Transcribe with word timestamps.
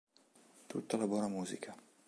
Tutta 0.67 0.97
la 0.97 1.05
buona 1.05 1.27
musica. 1.27 1.75